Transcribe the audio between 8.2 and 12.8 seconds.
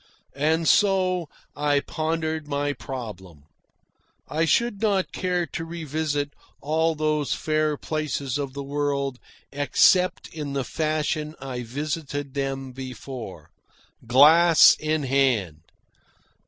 of the world except in the fashion I visited them